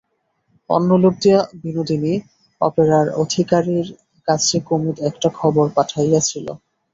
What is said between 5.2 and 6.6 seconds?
খবর পাঠাইয়াছিল।